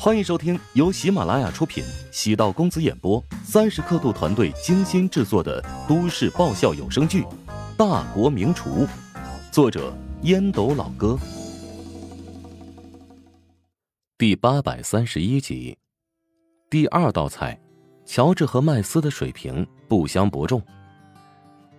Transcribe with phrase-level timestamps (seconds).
[0.00, 7.22] 欢迎收听由喜马拉雅出品、喜道公子演播、三十刻度团队精心制作的都市爆笑有声剧
[7.76, 8.86] 《大国名厨》，
[9.50, 9.92] 作者
[10.22, 11.18] 烟斗老哥，
[14.16, 15.76] 第八百三十一集。
[16.70, 17.60] 第二道菜，
[18.06, 20.62] 乔治和麦斯的水平不相伯仲。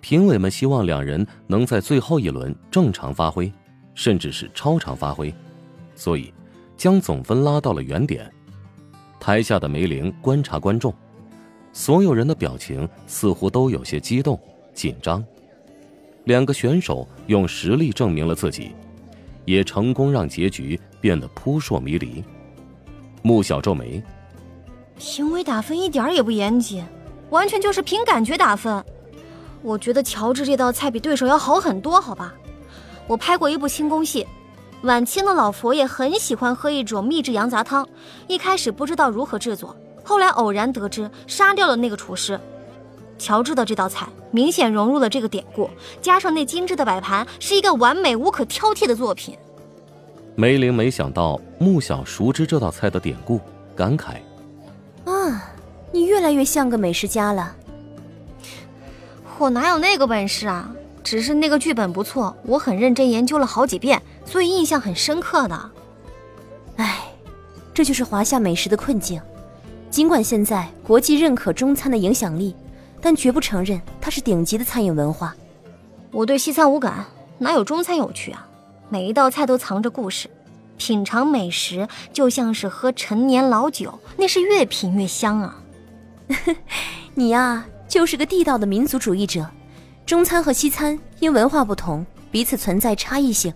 [0.00, 3.52] 评委们希望两人能在最后一轮正常发挥，
[3.94, 5.32] 甚至是超常发挥，
[5.94, 6.32] 所以。
[6.76, 8.30] 将总分拉到了原点。
[9.18, 10.94] 台下的梅玲观察观众，
[11.72, 14.38] 所有人的表情似乎都有些激动、
[14.74, 15.24] 紧张。
[16.24, 18.72] 两个选手用实力证明了自己，
[19.44, 22.22] 也成功让结局变得扑朔迷离。
[23.22, 24.02] 穆小皱眉，
[24.98, 26.84] 评委打分一点也不严谨，
[27.30, 28.84] 完全就是凭感觉打分。
[29.62, 32.34] 我觉得乔治这道菜比对手要好很多，好吧？
[33.08, 34.26] 我拍过一部轻功戏。
[34.86, 37.84] 晚清的老佛爷很喜欢喝一种秘制羊杂汤，
[38.28, 42.40] 一开始不知道如何制作，后来偶然得知杀掉了那个厨师。
[43.18, 45.68] 乔治的这道菜明显融入了这个典故，
[46.00, 49.36] 加上那精致的摆盘，是一个完美无可挑剔的作品。
[50.36, 53.40] 梅林没想到穆小熟知这道菜的典故，
[53.74, 54.18] 感慨
[55.04, 55.50] ：“啊，
[55.90, 57.56] 你越来越像个美食家了。”
[59.36, 60.70] 我哪有那个本事啊？
[61.02, 65.70] 只是那个剧本不错，我很认真研究了好几遍，所以印象很深刻的。
[66.76, 67.04] 唉，
[67.72, 69.18] 这就是华夏美食的困境。
[69.88, 72.54] 尽管现在国际认可中餐的影响力，
[73.00, 75.34] 但绝不承认它是顶级的餐饮文化。
[76.10, 77.06] 我对西餐无感，
[77.38, 78.46] 哪有中餐有趣啊？
[78.88, 80.28] 每一道菜都藏着故事，
[80.76, 85.58] 品尝美食就像是喝陈年老酒，那是越品越香啊。
[87.14, 89.46] 你呀，就是个地道的民族主义者。
[90.04, 93.52] 中餐和西餐因文化不同，彼此存在差异性。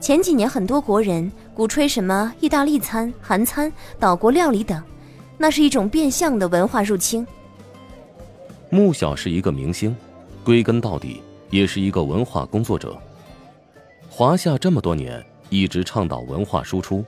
[0.00, 4.82] 前几年很多国人鼓吹什么意大利餐、韩餐、岛国料理等，
[5.36, 7.26] 那是一种变相的文化入侵。
[8.70, 9.94] 穆小是一个明星，
[10.44, 11.20] 归根到底
[11.50, 12.96] 也是一个文化工作者。
[14.08, 17.04] 华夏这么多年一直倡导文化输出，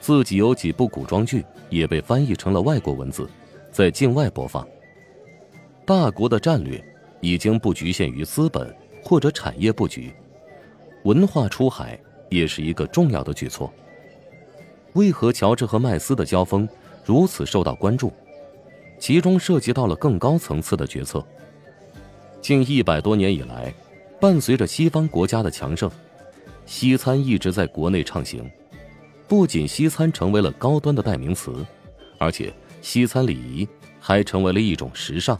[0.00, 3.28] 自己有几部古装剧也被翻译成了外国文字，
[3.72, 4.66] 在境外播放。
[5.84, 6.82] 大国的战略。
[7.20, 10.12] 已经不局限于资本或者产业布局，
[11.04, 11.98] 文化出海
[12.34, 13.72] 也是一个重要的举措。
[14.94, 16.68] 为何乔治和麦斯的交锋
[17.04, 18.12] 如此受到关注？
[18.98, 21.24] 其中涉及到了更高层次的决策。
[22.40, 23.74] 近一百多年以来，
[24.20, 25.90] 伴随着西方国家的强盛，
[26.64, 28.48] 西餐一直在国内畅行。
[29.26, 31.64] 不仅西餐成为了高端的代名词，
[32.18, 32.52] 而且
[32.82, 33.66] 西餐礼仪
[33.98, 35.38] 还成为了一种时尚。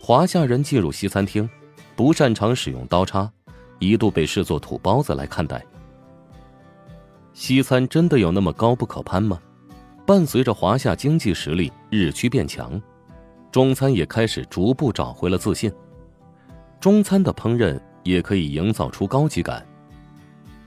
[0.00, 1.48] 华夏人进入西餐厅，
[1.96, 3.32] 不擅长使用刀叉，
[3.78, 5.64] 一度被视作土包子来看待。
[7.32, 9.40] 西餐真的有那么高不可攀吗？
[10.06, 12.80] 伴随着华夏经济实力日趋变强，
[13.50, 15.72] 中餐也开始逐步找回了自信。
[16.80, 19.66] 中餐的烹饪也可以营造出高级感，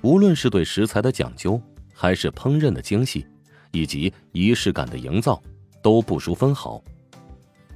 [0.01, 1.59] 无论是对食材的讲究，
[1.93, 3.25] 还是烹饪的精细，
[3.71, 5.41] 以及仪式感的营造，
[5.81, 6.83] 都不输分毫。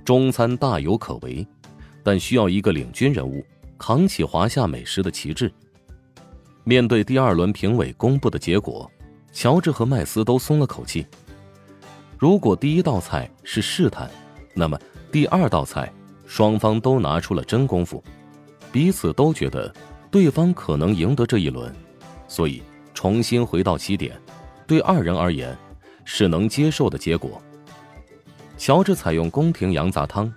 [0.04, 1.48] 中餐大有可为，
[2.04, 3.42] 但需要一个领军人物
[3.86, 5.52] 扛起华夏美食的旗帜。
[6.64, 8.90] 面对第二轮评委公布的结果，
[9.34, 11.06] 乔治和麦斯都松了口气。
[12.18, 14.10] 如果第一道菜是试探，
[14.54, 14.80] 那么
[15.12, 15.92] 第二道菜
[16.26, 18.02] 双方都拿出了真功夫，
[18.72, 19.70] 彼此都觉得
[20.10, 21.70] 对方可能赢得这一轮，
[22.30, 22.64] 所以
[22.94, 24.18] 重新回到起点，
[24.66, 25.54] 对二人而言
[26.06, 27.42] 是能接受的结果。
[28.58, 30.34] 乔治采用宫廷羊杂汤，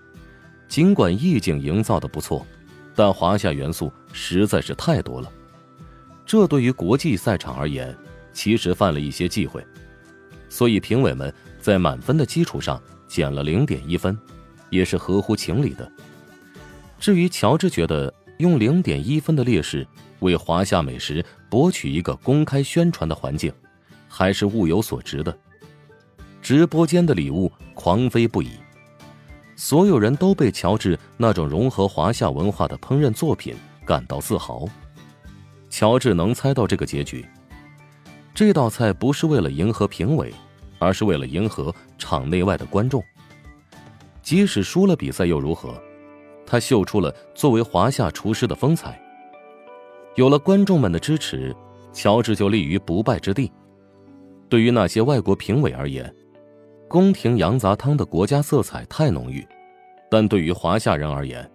[0.67, 2.45] 尽管意境营造的不错，
[2.97, 5.31] 但华夏元素实在是太多了。
[6.25, 7.97] 这对于国际赛场而言，
[8.33, 9.65] 其实犯了一些忌讳，
[10.49, 14.19] 所以评委们在满分的基础上减了零点一分，
[14.71, 15.89] 也是合乎情理的。
[16.99, 19.87] 至于乔治觉得用零点一分的劣势
[20.21, 23.53] 为华夏美食博取一个公开宣传的环境，
[24.09, 25.37] 还是物有所值的。
[26.41, 28.53] 直播间的礼物狂飞不已，
[29.57, 33.57] 所有人都被乔治那种融合华夏文化的烹饪作品
[33.87, 34.67] 感到自豪。
[35.71, 37.27] 乔治能猜到这个结局，
[38.35, 40.33] 这道菜不是为了迎合评委，
[40.79, 43.03] 而是为了迎合场内外的观众。
[44.23, 45.75] 即使输了比赛又如何？
[46.45, 49.01] 他秀出了作为华夏厨师的风采。
[50.15, 51.55] 有了观众们的支持，
[51.93, 53.51] 乔治就立于不败之地。
[54.49, 56.15] 对于那些外国评委而言，
[56.89, 59.47] 宫廷羊杂汤的国家色彩太浓郁，
[60.09, 61.51] 但对于华夏人而言，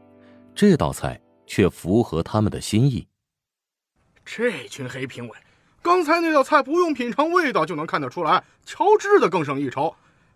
[0.54, 3.08] 这道菜却符合他们的心意。
[4.26, 5.38] 这群黑评委，
[5.82, 9.96] 刚才那道菜不用品尝味道就能看得出来，乔治的更胜一筹，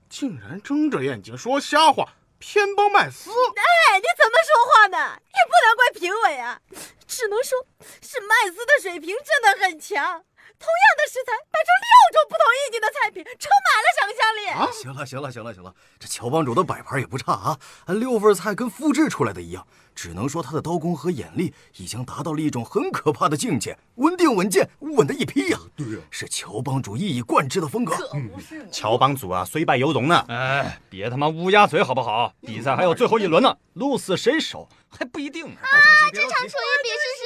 [0.09, 3.30] 竟然睁着眼睛说瞎话，偏帮麦斯。
[3.30, 5.19] 哎，你怎么说话呢？
[5.27, 6.62] 也不能怪评委啊，
[7.06, 7.57] 只能说
[8.01, 10.24] 是麦斯的水平真的很强。
[10.60, 14.42] 同样的食材摆出六种不同意境的菜品，充满了想象力。
[14.56, 17.57] 啊，行了，行了，行了，行了，这乔帮主的摆盘也不差啊，
[17.88, 19.66] 六份菜跟复制出来的一样。
[19.96, 25.57] 只能说他的刀工和眼力已经达到了一种很可怕的境界，稳定稳健，稳的一批呀！
[25.74, 27.96] 对呀，是乔帮主一以贯之的风格。
[27.96, 30.25] 可不是，乔帮主啊，虽败犹荣呢。
[30.28, 32.34] 哎，别他妈乌鸦嘴好不好？
[32.42, 35.56] 比赛还有最后一轮呢，鹿死谁手还不一定呢。
[35.62, 35.80] 啊，
[36.12, 37.25] 这场厨艺比试实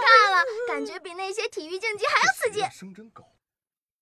[0.00, 2.60] 看了，感觉比那些体育竞技还要刺激。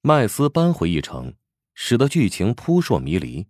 [0.03, 1.35] 麦斯扳回一城，
[1.75, 3.47] 使得剧情扑朔迷离。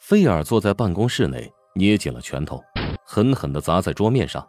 [0.00, 2.62] 菲尔坐在办公室内，捏紧了拳头。
[3.04, 4.46] 狠狠地砸在桌面上，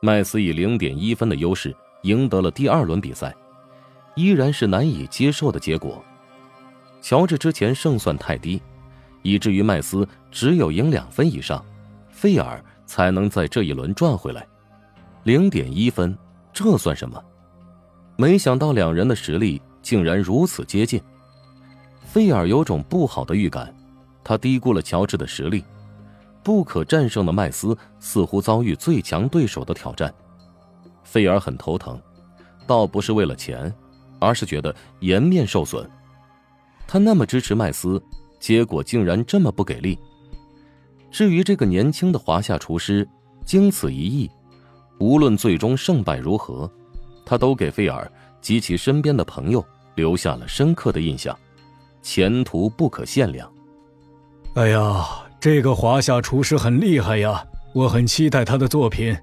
[0.00, 3.34] 麦斯以零点一分的优势赢得了第二轮比赛，
[4.16, 6.02] 依然是难以接受的结果。
[7.02, 8.62] 乔治之前胜算太低，
[9.22, 11.64] 以至于麦斯只有赢两分以上，
[12.10, 14.46] 菲尔才能在这一轮赚回来。
[15.28, 16.16] 零点一分，
[16.54, 17.22] 这算什么？
[18.16, 20.98] 没想到两人的实力竟然如此接近。
[22.02, 23.76] 菲尔有种不好的预感，
[24.24, 25.62] 他低估了乔治的实力。
[26.42, 30.10] 不可战胜的麦斯似乎遭遇最强对手的挑战，
[31.04, 32.00] 菲尔很头疼，
[32.66, 33.70] 倒不是为了钱，
[34.18, 35.86] 而是觉得颜面受损。
[36.86, 38.02] 他那么支持麦斯，
[38.40, 39.98] 结果竟然这么不给力。
[41.10, 43.06] 至于这个年轻的华夏厨师，
[43.44, 44.30] 经此一役，
[44.98, 46.70] 无论最终胜败如何，
[47.24, 48.10] 他都给菲尔
[48.40, 49.64] 及其身边的朋友
[49.94, 51.38] 留下了深刻的印象，
[52.02, 53.52] 前途不可限量。
[54.54, 55.24] 哎呀！
[55.40, 59.16] 这个华夏厨师很厉害呀，我很期待他的作品。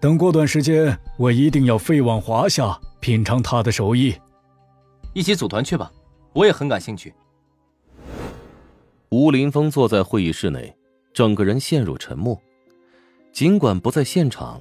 [0.00, 4.12] 等过段时间，我一定要飞往华夏品尝他的手艺。
[5.14, 5.92] 一起组团去吧，
[6.32, 7.14] 我也很感兴趣。
[9.10, 10.76] 吴林峰坐在会议室内，
[11.14, 12.36] 整个人陷入沉默。
[13.32, 14.60] 尽管不在现场，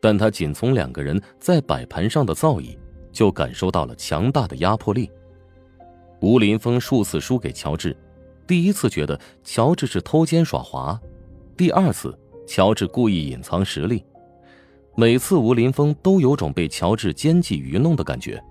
[0.00, 2.76] 但他仅从两个人在摆盘上的造诣，
[3.12, 5.10] 就感受到了强大的压迫力。
[6.20, 7.96] 吴林峰数次输给乔治。
[8.46, 10.98] 第一次觉得乔治是偷奸耍滑，
[11.56, 14.02] 第二次乔治故意隐藏实力，
[14.96, 18.42] 每次吴林峰都有种被乔治奸计愚弄的感觉，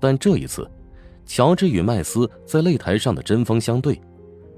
[0.00, 0.66] 但这一次，
[1.26, 4.00] 乔治与麦斯在擂台上的针锋相对，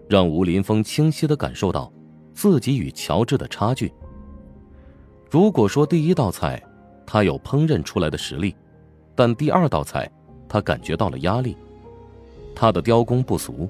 [0.08, 1.92] 让吴林峰清晰的感受到
[2.32, 3.92] 自己与乔治的差距。
[5.30, 6.62] 如果说第一道菜
[7.04, 8.54] 他有烹饪出来的实力，
[9.14, 10.10] 但第二道菜
[10.48, 11.56] 他感觉到了压力，
[12.54, 13.68] 他的雕工不俗。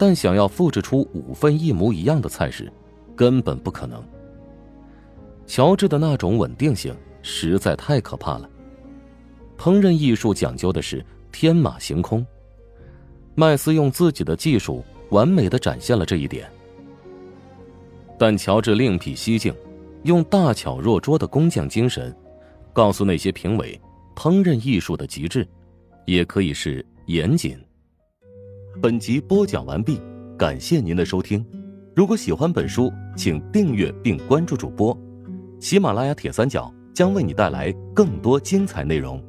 [0.00, 2.72] 但想要复制出五份一模一样的菜式，
[3.16, 4.00] 根本不可能。
[5.44, 8.48] 乔治的那种稳定性实在太可怕了。
[9.58, 12.24] 烹饪艺术讲究的是天马行空，
[13.34, 16.48] 麦斯用自己的技术完美的展现了这一点。
[18.16, 19.52] 但乔治另辟蹊径，
[20.04, 22.14] 用大巧若拙的工匠精神，
[22.72, 23.78] 告诉那些评委，
[24.14, 25.46] 烹饪艺术的极致，
[26.06, 27.58] 也可以是严谨。
[28.80, 30.00] 本集播讲完毕，
[30.38, 31.44] 感谢您的收听。
[31.96, 34.96] 如果喜欢本书，请订阅并关注主播。
[35.58, 39.20] 喜马拉雅铁三角将为你带来更多精彩内容。